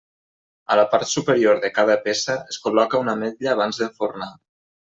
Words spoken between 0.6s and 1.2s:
A la part